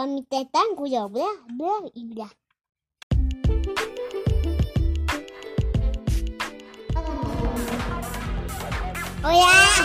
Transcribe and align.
Para 0.00 0.12
mi 0.12 0.22
tentáculo, 0.22 1.10
bla, 1.10 1.26
bla 1.48 1.90
y 1.92 2.06
bla. 2.06 2.32
Hola. 9.22 9.80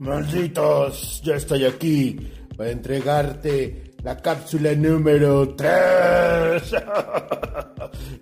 Malditos, 0.00 1.20
ya 1.22 1.36
estoy 1.36 1.66
aquí 1.66 2.16
para 2.56 2.70
entregarte 2.70 3.92
la 4.02 4.16
cápsula 4.16 4.74
número 4.74 5.54
3 5.54 6.70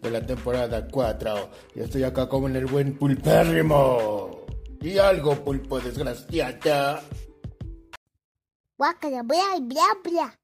de 0.03 0.11
la 0.11 0.27
temporada 0.27 0.89
4. 0.89 1.51
Y 1.77 1.81
estoy 1.81 2.03
acá 2.03 2.29
como 2.29 2.49
en 2.49 2.57
el 2.57 2.67
buen 2.67 2.99
pulpérrimo. 2.99 4.45
Y 4.81 4.99
algo, 4.99 5.37
pulpo 5.45 5.79
desgraciada. 5.79 7.01
Guácala, 8.77 9.23
bla, 9.23 9.45
bla, 9.61 9.87
bla. 10.03 10.39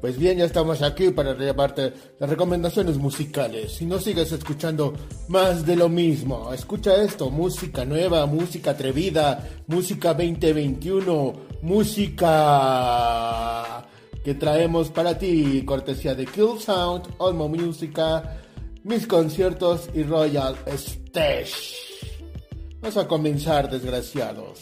Pues 0.00 0.18
bien, 0.18 0.38
ya 0.38 0.46
estamos 0.46 0.80
aquí 0.80 1.10
para 1.10 1.34
llevarte 1.36 1.92
las 2.18 2.30
recomendaciones 2.30 2.96
musicales. 2.96 3.72
Si 3.72 3.84
no 3.84 3.98
sigues 3.98 4.32
escuchando 4.32 4.94
más 5.28 5.66
de 5.66 5.76
lo 5.76 5.90
mismo, 5.90 6.54
escucha 6.54 7.02
esto, 7.02 7.28
música 7.28 7.84
nueva, 7.84 8.24
música 8.24 8.70
atrevida, 8.70 9.46
música 9.66 10.14
2021, 10.14 11.34
música 11.60 12.26
que 14.24 14.34
traemos 14.34 14.88
para 14.88 15.18
ti, 15.18 15.62
cortesía 15.66 16.14
de 16.14 16.24
Kill 16.24 16.58
Sound, 16.58 17.04
Olmo 17.18 17.48
Música, 17.48 18.38
mis 18.82 19.06
conciertos 19.06 19.90
y 19.92 20.02
Royal 20.02 20.56
Stage. 20.64 21.76
Vamos 22.80 22.96
a 22.96 23.06
comenzar, 23.06 23.68
desgraciados. 23.70 24.60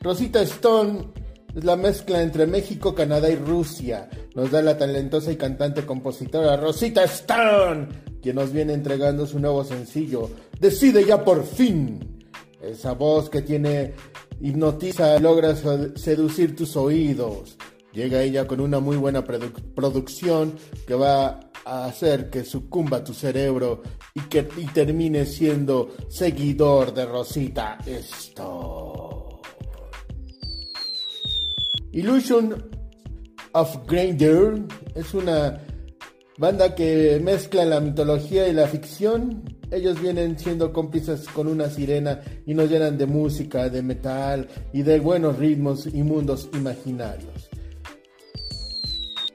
Rosita 0.00 0.40
Stone 0.40 1.19
es 1.54 1.64
la 1.64 1.76
mezcla 1.76 2.22
entre 2.22 2.46
México, 2.46 2.94
Canadá 2.94 3.28
y 3.28 3.36
Rusia. 3.36 4.08
Nos 4.34 4.50
da 4.50 4.62
la 4.62 4.78
talentosa 4.78 5.32
y 5.32 5.36
cantante 5.36 5.84
compositora 5.84 6.56
Rosita 6.56 7.04
Stone, 7.04 7.88
quien 8.22 8.36
nos 8.36 8.52
viene 8.52 8.72
entregando 8.72 9.26
su 9.26 9.38
nuevo 9.38 9.64
sencillo. 9.64 10.30
Decide 10.60 11.04
ya 11.04 11.24
por 11.24 11.44
fin. 11.44 12.18
Esa 12.62 12.92
voz 12.92 13.30
que 13.30 13.42
tiene 13.42 13.94
hipnotiza, 14.40 15.18
logra 15.18 15.54
seducir 15.96 16.54
tus 16.54 16.76
oídos. 16.76 17.56
Llega 17.92 18.22
ella 18.22 18.46
con 18.46 18.60
una 18.60 18.78
muy 18.78 18.96
buena 18.96 19.24
producción 19.24 20.54
que 20.86 20.94
va 20.94 21.40
a 21.64 21.86
hacer 21.86 22.30
que 22.30 22.44
sucumba 22.44 23.02
tu 23.02 23.12
cerebro 23.12 23.82
y 24.14 24.20
que 24.20 24.46
y 24.56 24.66
termine 24.66 25.26
siendo 25.26 25.90
seguidor 26.08 26.94
de 26.94 27.06
Rosita 27.06 27.78
Stone. 27.86 29.19
Illusion 31.92 32.54
of 33.52 33.86
Grandeur 33.88 34.62
es 34.94 35.12
una 35.12 35.60
banda 36.38 36.74
que 36.74 37.20
mezcla 37.22 37.64
la 37.64 37.80
mitología 37.80 38.46
y 38.46 38.52
la 38.52 38.68
ficción. 38.68 39.42
Ellos 39.72 40.00
vienen 40.00 40.38
siendo 40.38 40.72
cómplices 40.72 41.26
con 41.28 41.48
una 41.48 41.68
sirena 41.68 42.20
y 42.46 42.54
nos 42.54 42.70
llenan 42.70 42.96
de 42.96 43.06
música, 43.06 43.68
de 43.68 43.82
metal 43.82 44.48
y 44.72 44.82
de 44.82 45.00
buenos 45.00 45.36
ritmos 45.36 45.86
y 45.86 46.02
mundos 46.04 46.48
imaginarios. 46.54 47.50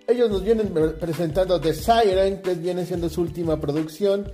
Ellos 0.07 0.29
nos 0.29 0.43
vienen 0.43 0.71
presentando 0.99 1.59
The 1.59 1.73
Siren, 1.73 2.41
que 2.41 2.53
viene 2.53 2.85
siendo 2.85 3.09
su 3.09 3.21
última 3.21 3.59
producción, 3.59 4.31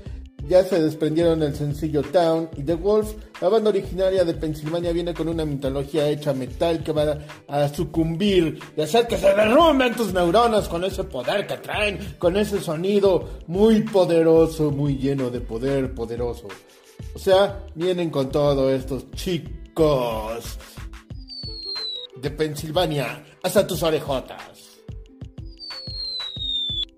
ya 0.51 0.65
se 0.65 0.81
desprendieron 0.81 1.41
el 1.43 1.55
sencillo 1.55 2.01
Town 2.03 2.49
y 2.57 2.63
The 2.63 2.73
Wolf, 2.73 3.13
la 3.39 3.47
banda 3.47 3.69
originaria 3.69 4.25
de 4.25 4.33
Pensilvania, 4.33 4.91
viene 4.91 5.13
con 5.13 5.29
una 5.29 5.45
mitología 5.45 6.09
hecha 6.09 6.33
metal 6.33 6.83
que 6.83 6.91
va 6.91 7.19
a, 7.47 7.69
sucumbir 7.69 8.59
y 8.75 8.81
hacer 8.81 9.07
que 9.07 9.17
se 9.17 9.33
derrumben 9.33 9.95
tus 9.95 10.13
neuronas 10.13 10.67
con 10.67 10.83
ese 10.83 11.05
poder 11.05 11.47
que 11.47 11.55
traen, 11.55 12.15
con 12.19 12.35
ese 12.35 12.59
sonido 12.59 13.29
muy 13.47 13.83
poderoso, 13.83 14.71
muy 14.71 14.97
lleno 14.97 15.29
de 15.29 15.39
poder 15.39 15.95
poderoso. 15.95 16.49
O 17.15 17.19
sea, 17.19 17.65
vienen 17.73 18.09
con 18.09 18.29
todos 18.29 18.73
estos 18.73 19.09
chicos 19.11 20.59
de 22.21 22.29
Pensilvania 22.29 23.23
hasta 23.41 23.65
tus 23.65 23.81
orejotas. 23.83 24.59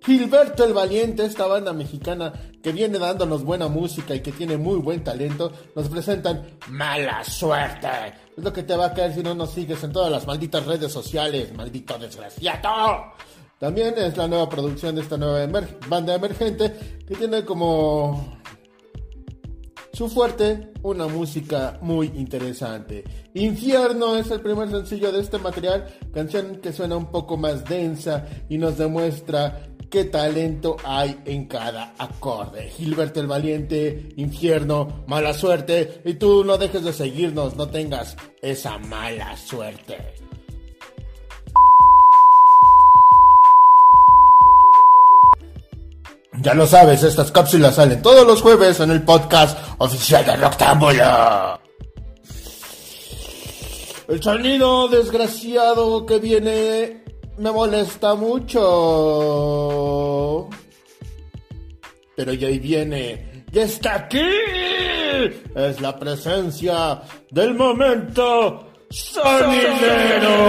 Gilberto 0.03 0.66
el 0.66 0.74
Valiente, 0.74 1.24
esta 1.24 1.46
banda 1.46 1.72
mexicana 1.72 2.34
que 2.63 2.72
viene 2.72 2.97
dándonos 2.97 3.44
buena 3.44 3.68
música 3.68 4.16
y 4.16 4.22
que 4.22 4.31
tiene 4.31 4.56
muy 4.57 4.78
buen 4.78 5.03
talento, 5.03 5.51
nos 5.75 5.90
presentan 5.90 6.47
Mala 6.69 7.22
Suerte. 7.25 7.90
Es 8.38 8.44
lo 8.44 8.53
que 8.53 8.63
te 8.63 8.75
va 8.75 8.85
a 8.88 8.94
caer 8.94 9.13
si 9.13 9.22
no 9.22 9.35
nos 9.35 9.51
sigues 9.51 9.84
en 9.84 9.91
todas 9.91 10.09
las 10.09 10.25
malditas 10.25 10.66
redes 10.66 10.91
sociales, 10.91 11.53
maldito 11.53 12.00
desgraciado. 12.00 13.12
También 13.59 13.94
es 13.97 14.16
la 14.16 14.29
nueva 14.29 14.50
producción 14.50 14.96
de 14.96 15.01
esta 15.01 15.18
nueva 15.18 15.46
banda 15.90 16.16
emergente 16.16 17.01
que 17.06 17.16
tiene 17.16 17.44
como 17.44 18.40
su 19.91 20.07
fuerte 20.07 20.72
una 20.84 21.07
música 21.07 21.78
muy 21.81 22.07
interesante. 22.16 23.03
Infierno 23.34 24.16
es 24.16 24.31
el 24.31 24.40
primer 24.40 24.69
sencillo 24.69 25.12
de 25.12 25.19
este 25.19 25.38
material, 25.38 25.85
canción 26.13 26.62
que 26.62 26.72
suena 26.72 26.95
un 26.95 27.12
poco 27.12 27.35
más 27.35 27.66
densa 27.66 28.25
y 28.50 28.57
nos 28.57 28.78
demuestra 28.78 29.73
qué 29.94 30.06
talento 30.06 30.76
hay 30.84 31.20
en 31.26 31.46
cada 31.46 31.94
acorde. 32.00 32.68
Gilberto 32.76 33.20
el 33.20 33.28
Valiente, 33.28 34.09
infierno, 34.16 35.04
mala 35.06 35.36
suerte. 35.36 36.02
Y 36.04 36.16
tú 36.16 36.44
no 36.44 36.58
dejes 36.58 36.84
de 36.84 36.92
seguirnos, 36.92 37.56
no 37.56 37.68
tengas 37.70 38.18
esa 38.42 38.80
mala 38.80 39.38
suerte. 39.38 40.16
Ya 46.42 46.56
lo 46.56 46.66
sabes, 46.66 47.04
estas 47.04 47.31
cápsulas 47.31 47.75
salen 47.75 48.02
todos 48.02 48.25
los 48.25 48.42
jueves 48.42 48.80
en 48.80 48.90
el 48.90 49.04
podcast 49.04 49.56
oficial 49.78 50.25
de 50.25 50.36
Roctámbulo. 50.38 51.60
El 54.08 54.24
sonido 54.24 54.88
desgraciado 54.88 56.08
que 56.08 56.18
viene 56.18 57.03
me 57.38 57.52
molesta 57.52 58.16
mucho. 58.16 58.60
Pero 62.16 62.34
ya 62.34 62.48
ahí 62.48 62.60
viene, 62.60 63.46
ya 63.52 63.64
está 63.64 63.96
aquí. 63.96 64.30
Es 65.56 65.82
la 65.82 65.98
presencia 65.98 67.02
del 67.30 67.54
momento 67.56 68.68
sonidero. 68.90 70.40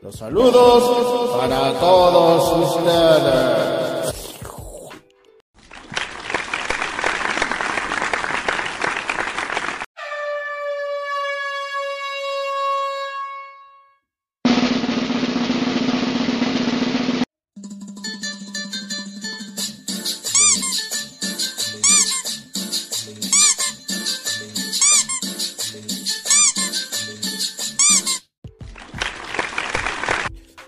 Los 0.00 0.16
saludos 0.16 1.38
para 1.38 1.72
todos 1.78 2.76
ustedes. 2.76 3.71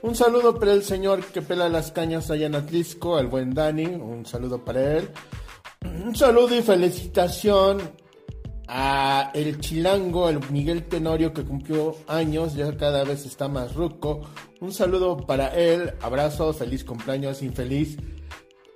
Un 0.05 0.15
saludo 0.15 0.59
para 0.59 0.75
el 0.75 0.83
señor 0.83 1.25
que 1.25 1.41
pela 1.41 1.71
las 1.71 1.91
cañas 1.91 2.31
allá 2.31 2.45
en 2.45 2.55
Atlisco, 2.55 3.19
el 3.19 3.27
buen 3.27 3.55
Dani. 3.55 3.87
Un 3.87 4.27
saludo 4.27 4.63
para 4.63 4.99
él. 4.99 5.09
Un 5.83 6.15
saludo 6.15 6.55
y 6.55 6.61
felicitación 6.61 7.79
a 8.69 9.31
el 9.33 9.59
chilango, 9.61 10.29
el 10.29 10.41
Miguel 10.51 10.85
Tenorio 10.89 11.33
que 11.33 11.43
cumplió 11.43 11.97
años, 12.07 12.55
ya 12.55 12.77
cada 12.77 13.03
vez 13.05 13.25
está 13.25 13.49
más 13.49 13.75
ruco. 13.75 14.21
Un 14.61 14.75
saludo 14.75 15.17
para 15.17 15.55
él, 15.55 15.95
abrazo, 16.03 16.53
feliz 16.53 16.85
cumpleaños, 16.85 17.41
infeliz. 17.41 17.97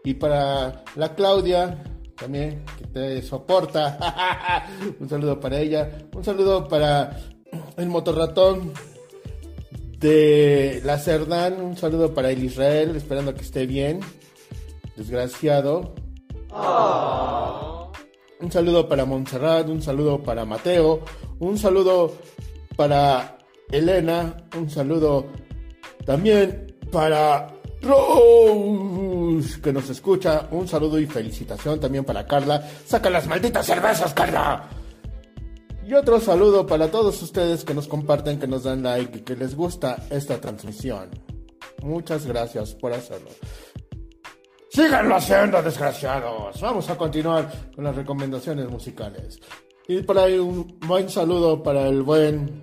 Y 0.04 0.14
para 0.14 0.82
la 0.96 1.14
Claudia, 1.14 1.84
también, 2.16 2.64
que 2.78 2.86
te 2.86 3.20
soporta. 3.20 4.64
un 4.98 5.06
saludo 5.10 5.38
para 5.38 5.60
ella. 5.60 5.90
Un 6.10 6.24
saludo 6.24 6.66
para 6.66 7.18
el 7.76 7.86
motorratón 7.88 8.72
de 9.98 10.80
la 10.84 10.98
Cerdán. 10.98 11.60
Un 11.60 11.76
saludo 11.76 12.14
para 12.14 12.30
el 12.30 12.42
Israel, 12.44 12.96
esperando 12.96 13.34
que 13.34 13.42
esté 13.42 13.66
bien. 13.66 14.00
Desgraciado. 14.96 15.94
Un 18.40 18.52
saludo 18.52 18.88
para 18.88 19.04
Montserrat, 19.04 19.68
un 19.68 19.82
saludo 19.82 20.22
para 20.22 20.44
Mateo, 20.44 21.00
un 21.40 21.58
saludo 21.58 22.16
para 22.76 23.38
Elena, 23.70 24.36
un 24.56 24.70
saludo 24.70 25.26
también 26.06 26.76
para 26.92 27.48
Rose, 27.82 29.60
que 29.60 29.72
nos 29.72 29.90
escucha, 29.90 30.46
un 30.52 30.68
saludo 30.68 30.98
y 31.00 31.06
felicitación 31.06 31.80
también 31.80 32.04
para 32.04 32.26
Carla. 32.26 32.64
Saca 32.86 33.10
las 33.10 33.26
malditas 33.26 33.66
cervezas, 33.66 34.14
Carla. 34.14 34.77
Y 35.88 35.94
otro 35.94 36.20
saludo 36.20 36.66
para 36.66 36.90
todos 36.90 37.22
ustedes 37.22 37.64
que 37.64 37.72
nos 37.72 37.88
comparten, 37.88 38.38
que 38.38 38.46
nos 38.46 38.64
dan 38.64 38.82
like 38.82 39.20
y 39.20 39.22
que 39.22 39.34
les 39.34 39.54
gusta 39.54 39.96
esta 40.10 40.38
transmisión. 40.38 41.08
Muchas 41.82 42.26
gracias 42.26 42.74
por 42.74 42.92
hacerlo. 42.92 43.30
Síganlo 44.68 45.16
haciendo, 45.16 45.62
desgraciados. 45.62 46.60
Vamos 46.60 46.90
a 46.90 46.98
continuar 46.98 47.50
con 47.74 47.84
las 47.84 47.96
recomendaciones 47.96 48.68
musicales. 48.68 49.40
Y 49.88 50.02
por 50.02 50.18
ahí 50.18 50.38
un 50.38 50.78
buen 50.86 51.08
saludo 51.08 51.62
para 51.62 51.88
el 51.88 52.02
buen 52.02 52.60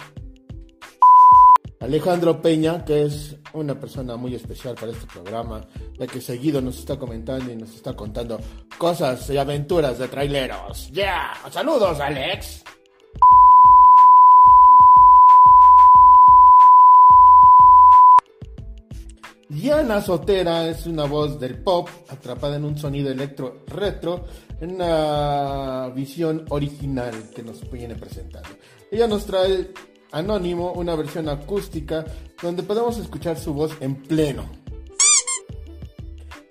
Alejandro 1.79 2.39
Peña, 2.43 2.85
que 2.85 3.05
es 3.05 3.37
una 3.53 3.73
persona 3.73 4.17
muy 4.17 4.35
especial 4.35 4.75
para 4.75 4.91
este 4.91 5.07
programa, 5.07 5.61
ya 5.97 6.05
que 6.05 6.21
seguido 6.21 6.61
nos 6.61 6.77
está 6.77 6.99
comentando 6.99 7.51
y 7.51 7.55
nos 7.55 7.73
está 7.73 7.95
contando 7.95 8.39
cosas 8.77 9.27
y 9.31 9.37
aventuras 9.39 9.97
de 9.97 10.09
traileros. 10.09 10.91
¡Ya! 10.91 11.33
¡Saludos, 11.49 11.99
Alex! 11.99 12.63
Diana 19.55 20.01
Sotera 20.01 20.67
es 20.67 20.85
una 20.85 21.05
voz 21.05 21.39
del 21.39 21.57
pop 21.57 21.87
atrapada 22.09 22.57
en 22.57 22.65
un 22.65 22.77
sonido 22.77 23.09
electro 23.09 23.63
retro 23.67 24.25
en 24.59 24.75
una 24.75 25.89
visión 25.95 26.43
original 26.49 27.13
que 27.33 27.41
nos 27.41 27.71
viene 27.71 27.95
presentando. 27.95 28.49
Ella 28.91 29.07
nos 29.07 29.25
trae 29.25 29.71
Anónimo, 30.11 30.73
una 30.73 30.93
versión 30.95 31.29
acústica 31.29 32.03
donde 32.41 32.63
podemos 32.63 32.97
escuchar 32.97 33.39
su 33.39 33.53
voz 33.53 33.71
en 33.79 33.95
pleno. 33.95 34.43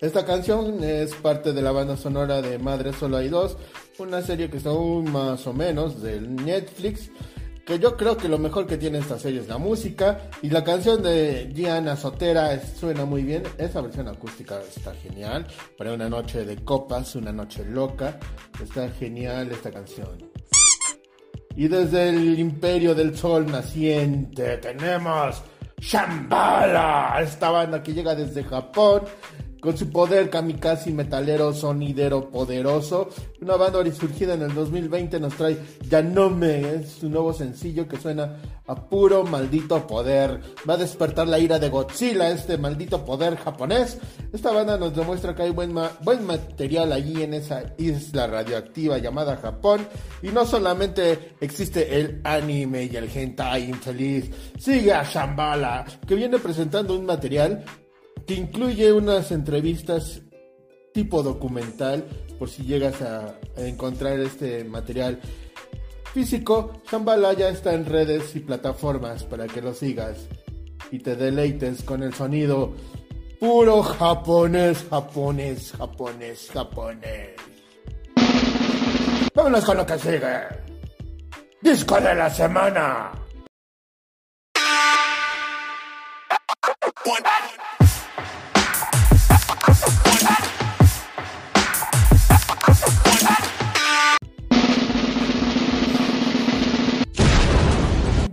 Esta 0.00 0.24
canción 0.24 0.82
es 0.82 1.14
parte 1.14 1.52
de 1.52 1.60
la 1.60 1.72
banda 1.72 1.98
sonora 1.98 2.40
de 2.40 2.58
Madre 2.58 2.94
Solo 2.94 3.18
hay 3.18 3.28
dos, 3.28 3.58
una 3.98 4.22
serie 4.22 4.48
que 4.48 4.56
está 4.56 4.70
aún 4.70 5.12
más 5.12 5.46
o 5.46 5.52
menos 5.52 6.00
del 6.00 6.34
Netflix 6.36 7.10
que 7.64 7.78
yo 7.78 7.96
creo 7.96 8.16
que 8.16 8.28
lo 8.28 8.38
mejor 8.38 8.66
que 8.66 8.76
tiene 8.76 8.98
esta 8.98 9.18
serie 9.18 9.40
es 9.40 9.48
la 9.48 9.58
música 9.58 10.28
y 10.42 10.50
la 10.50 10.62
canción 10.62 11.02
de 11.02 11.50
Gianna 11.54 11.96
Sotera 11.96 12.60
suena 12.60 13.04
muy 13.04 13.22
bien. 13.22 13.42
Esa 13.56 13.80
versión 13.80 14.08
acústica 14.08 14.60
está 14.60 14.94
genial. 14.94 15.46
Para 15.78 15.92
una 15.92 16.08
noche 16.08 16.44
de 16.44 16.56
copas, 16.56 17.16
una 17.16 17.32
noche 17.32 17.64
loca, 17.64 18.18
está 18.62 18.90
genial 18.90 19.50
esta 19.50 19.70
canción. 19.70 20.30
Y 21.56 21.68
desde 21.68 22.08
el 22.10 22.38
Imperio 22.38 22.94
del 22.94 23.16
Sol 23.16 23.46
naciente 23.46 24.58
tenemos 24.58 25.42
Shambhala, 25.78 27.18
esta 27.22 27.50
banda 27.50 27.82
que 27.82 27.92
llega 27.94 28.14
desde 28.14 28.42
Japón 28.44 29.02
con 29.64 29.78
su 29.78 29.88
poder 29.88 30.28
kamikaze 30.28 30.92
metalero 30.92 31.54
sonidero 31.54 32.28
poderoso. 32.28 33.08
Una 33.40 33.56
banda 33.56 33.82
surgida 33.94 34.34
en 34.34 34.42
el 34.42 34.54
2020 34.54 35.18
nos 35.18 35.34
trae 35.36 35.56
Yanome, 35.88 36.74
es 36.74 36.90
su 37.00 37.08
nuevo 37.08 37.32
sencillo 37.32 37.88
que 37.88 37.96
suena 37.96 38.36
a 38.66 38.74
puro 38.74 39.24
maldito 39.24 39.86
poder. 39.86 40.38
Va 40.68 40.74
a 40.74 40.76
despertar 40.76 41.28
la 41.28 41.38
ira 41.38 41.58
de 41.58 41.70
Godzilla, 41.70 42.28
este 42.28 42.58
maldito 42.58 43.06
poder 43.06 43.36
japonés. 43.36 43.96
Esta 44.34 44.52
banda 44.52 44.76
nos 44.76 44.94
demuestra 44.94 45.34
que 45.34 45.44
hay 45.44 45.50
buen, 45.50 45.74
buen 46.02 46.26
material 46.26 46.92
allí 46.92 47.22
en 47.22 47.32
esa 47.32 47.62
isla 47.78 48.26
radioactiva 48.26 48.98
llamada 48.98 49.38
Japón. 49.38 49.88
Y 50.22 50.28
no 50.28 50.44
solamente 50.44 51.36
existe 51.40 52.00
el 52.00 52.20
anime 52.22 52.84
y 52.84 52.96
el 52.96 53.08
hentai 53.08 53.70
infeliz, 53.70 54.30
sigue 54.58 54.92
a 54.92 55.04
Shambhala, 55.04 55.86
que 56.06 56.16
viene 56.16 56.38
presentando 56.38 56.94
un 56.94 57.06
material 57.06 57.64
que 58.26 58.34
incluye 58.34 58.92
unas 58.92 59.30
entrevistas 59.32 60.22
tipo 60.92 61.22
documental, 61.22 62.04
por 62.38 62.48
si 62.48 62.64
llegas 62.64 63.02
a, 63.02 63.38
encontrar 63.56 64.18
este 64.20 64.64
material 64.64 65.20
físico. 66.12 66.80
Shambhala 66.90 67.32
ya 67.32 67.48
está 67.48 67.74
en 67.74 67.84
redes 67.84 68.34
y 68.36 68.40
plataformas 68.40 69.24
para 69.24 69.46
que 69.46 69.60
lo 69.60 69.74
sigas 69.74 70.28
y 70.90 71.00
te 71.00 71.16
deleites 71.16 71.82
con 71.82 72.02
el 72.02 72.14
sonido 72.14 72.72
puro 73.40 73.82
japonés, 73.82 74.84
japonés, 74.88 75.72
japonés, 75.76 76.50
japonés. 76.52 77.30
Vámonos 79.34 79.64
con 79.64 79.76
lo 79.76 79.84
que 79.84 79.98
sigue. 79.98 80.64
Disco 81.60 82.00
de 82.00 82.14
la 82.14 82.30
semana. 82.30 83.10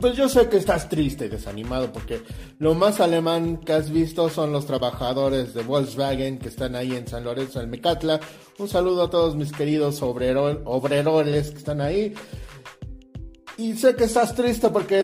Pues 0.01 0.15
yo 0.15 0.27
sé 0.27 0.49
que 0.49 0.57
estás 0.57 0.89
triste 0.89 1.27
y 1.27 1.29
desanimado 1.29 1.93
porque 1.93 2.23
lo 2.57 2.73
más 2.73 2.99
alemán 2.99 3.57
que 3.57 3.73
has 3.73 3.91
visto 3.91 4.31
son 4.31 4.51
los 4.51 4.65
trabajadores 4.65 5.53
de 5.53 5.61
Volkswagen 5.61 6.39
que 6.39 6.47
están 6.47 6.75
ahí 6.75 6.95
en 6.95 7.07
San 7.07 7.23
Lorenzo, 7.23 7.61
en 7.61 7.69
Mecatla. 7.69 8.19
Un 8.57 8.67
saludo 8.67 9.03
a 9.03 9.09
todos 9.11 9.35
mis 9.35 9.51
queridos 9.51 10.01
obreroles 10.01 11.51
que 11.51 11.57
están 11.57 11.81
ahí. 11.81 12.15
Y 13.57 13.73
sé 13.73 13.95
que 13.95 14.05
estás 14.05 14.33
triste 14.33 14.69
porque... 14.69 15.03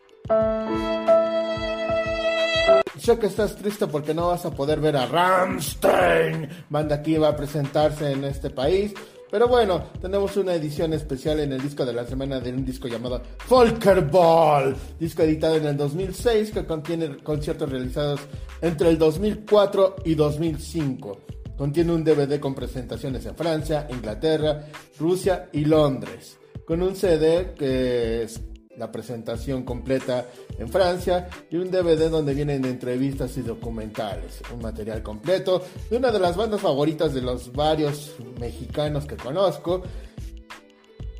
Sé 3.00 3.20
que 3.20 3.28
estás 3.28 3.56
triste 3.56 3.86
porque 3.86 4.16
no 4.16 4.30
vas 4.30 4.46
a 4.46 4.52
poder 4.52 4.80
ver 4.80 4.98
a 4.98 5.06
Ramstein, 5.06 6.50
banda 6.70 7.04
que 7.04 7.12
iba 7.12 7.28
a 7.28 7.36
presentarse 7.36 8.14
en 8.14 8.24
este 8.24 8.50
país. 8.50 8.96
Pero 9.30 9.48
bueno, 9.50 9.84
tenemos 10.00 10.38
una 10.38 10.54
edición 10.54 10.94
especial 10.94 11.42
en 11.42 11.52
el 11.52 11.62
disco 11.62 11.86
de 11.86 11.92
la 11.92 12.06
semana 12.06 12.40
de 12.40 12.52
un 12.54 12.64
disco 12.64 12.88
llamado 12.88 13.22
Ball, 13.50 14.76
disco 14.98 15.24
editado 15.24 15.58
en 15.58 15.66
el 15.66 15.76
2006 15.76 16.52
que 16.52 16.66
contiene 16.66 17.18
conciertos 17.18 17.70
realizados 17.70 18.22
entre 18.62 18.90
el 18.90 18.98
2004 18.98 19.98
y 20.06 20.16
2005. 20.16 21.20
Contiene 21.58 21.92
un 21.92 22.06
DVD 22.06 22.40
con 22.40 22.56
presentaciones 22.56 23.26
en 23.26 23.36
Francia, 23.36 23.88
Inglaterra, 23.90 24.66
Rusia 24.98 25.50
y 25.52 25.66
Londres, 25.66 26.38
con 26.66 26.82
un 26.82 26.96
CD 26.96 27.54
que 27.54 28.24
es 28.24 28.40
la 28.78 28.92
presentación 28.92 29.64
completa 29.64 30.26
en 30.58 30.70
Francia 30.70 31.28
y 31.50 31.58
un 31.58 31.72
DVD 31.72 32.10
donde 32.10 32.34
vienen 32.34 32.64
entrevistas 32.66 33.36
y 33.38 33.42
documentales, 33.42 34.42
un 34.54 34.62
material 34.62 35.02
completo 35.04 35.64
de 35.90 35.98
una 35.98 36.12
de 36.12 36.20
las 36.20 36.38
bandas 36.38 36.62
favoritas 36.62 37.14
de 37.14 37.22
los 37.22 37.52
varios 37.52 38.16
mexicanos 38.40 39.06
que 39.06 39.18
conozco. 39.18 39.84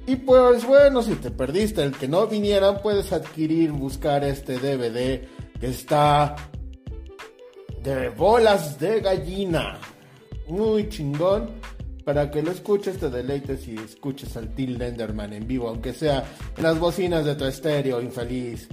Y 0.06 0.16
pues 0.16 0.66
bueno, 0.66 1.02
si 1.02 1.16
te 1.16 1.32
perdiste 1.32 1.84
el 1.84 1.92
que 1.92 2.08
no 2.08 2.28
vinieran, 2.28 2.82
puedes 2.82 3.12
adquirir, 3.12 3.72
buscar 3.72 4.24
este 4.24 4.58
DVD 4.58 5.28
que 5.60 5.68
está 5.68 6.36
de 7.84 8.10
bolas 8.10 8.80
de 8.80 9.02
gallina. 9.02 9.80
Muy 10.48 10.88
chingón 10.88 11.50
para 12.08 12.32
que 12.32 12.42
lo 12.42 12.52
escuches, 12.52 13.00
te 13.00 13.10
deleites 13.10 13.68
y 13.68 13.76
escuches 13.76 14.38
al 14.38 14.56
Till 14.56 14.78
Lenderman 14.78 15.34
en 15.34 15.46
vivo, 15.46 15.68
aunque 15.68 15.92
sea 15.92 16.24
en 16.56 16.64
las 16.64 16.80
bocinas 16.80 17.26
de 17.26 17.36
tu 17.36 17.44
estéreo, 17.44 18.02
infeliz. 18.02 18.70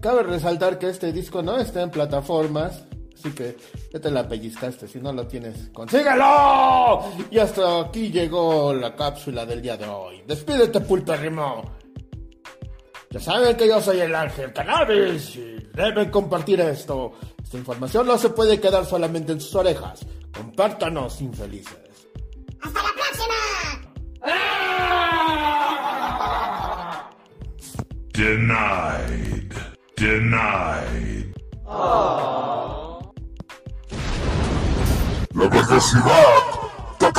Cabe 0.00 0.24
resaltar 0.24 0.80
que 0.80 0.88
este 0.88 1.12
disco 1.12 1.42
no 1.42 1.56
está 1.58 1.82
en 1.82 1.92
plataformas, 1.92 2.86
así 3.14 3.30
que 3.30 3.56
ya 3.92 4.00
te 4.00 4.10
la 4.10 4.26
pellizcaste, 4.26 4.88
si 4.88 4.98
no 4.98 5.12
lo 5.12 5.28
tienes, 5.28 5.68
¡consíguelo! 5.72 7.04
Y 7.30 7.38
hasta 7.38 7.82
aquí 7.82 8.10
llegó 8.10 8.74
la 8.74 8.96
cápsula 8.96 9.46
del 9.46 9.62
día 9.62 9.76
de 9.76 9.86
hoy. 9.86 10.24
Despídete, 10.26 10.80
pulperrimo. 10.80 11.62
Ya 13.10 13.20
saben 13.20 13.56
que 13.56 13.68
yo 13.68 13.80
soy 13.80 14.00
el 14.00 14.12
ángel 14.12 14.52
cannabis 14.52 15.36
y 15.36 15.68
deben 15.72 16.10
compartir 16.10 16.60
esto. 16.62 17.12
Esta 17.40 17.58
información 17.58 18.08
no 18.08 18.18
se 18.18 18.30
puede 18.30 18.58
quedar 18.58 18.84
solamente 18.84 19.30
en 19.30 19.40
sus 19.40 19.54
orejas. 19.54 20.04
Compártanos, 20.32 21.20
infelices. 21.20 21.93
Denied. 28.14 29.52
Denied. 29.96 31.34
La 35.34 35.48
necesidad 35.50 36.14
Chao. 37.00 37.14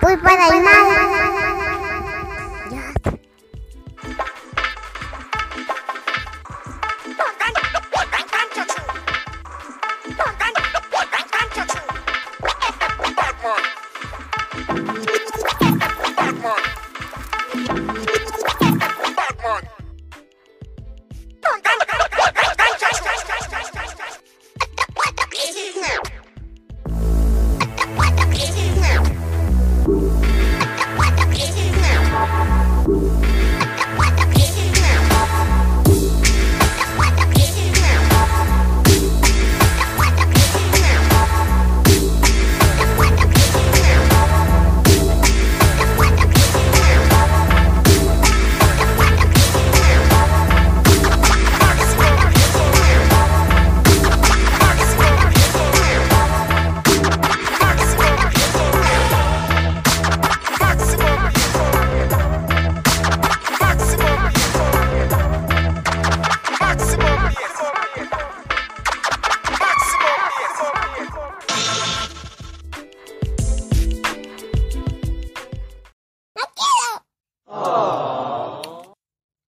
Pulpa 0.00 0.30
del 0.30 0.62
mar. 0.62 1.17